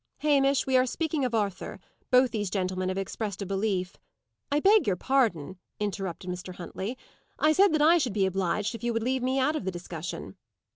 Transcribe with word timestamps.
"Hamish, 0.21 0.65
we 0.65 0.75
are 0.75 0.87
speaking 0.87 1.23
of 1.23 1.35
Arthur. 1.35 1.79
Both 2.09 2.31
these 2.31 2.49
gentlemen 2.49 2.89
have 2.89 2.97
expressed 2.97 3.43
a 3.43 3.45
belief" 3.45 3.97
"I 4.51 4.59
beg 4.59 4.87
your 4.87 4.95
pardon," 4.95 5.59
interrupted 5.79 6.27
Mr. 6.31 6.55
Huntley. 6.55 6.97
"I 7.37 7.51
said 7.51 7.71
that 7.75 7.83
I 7.83 7.99
should 7.99 8.11
be 8.13 8.25
obliged 8.25 8.73
if 8.73 8.83
you 8.83 8.93
would 8.93 9.03
leave 9.03 9.21
me 9.21 9.37
out 9.37 9.55
of 9.55 9.63
the 9.63 9.69
discussion." 9.69 10.37